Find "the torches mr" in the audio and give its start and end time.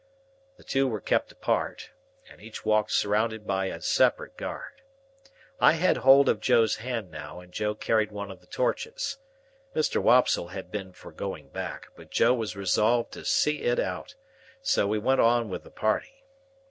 8.41-10.01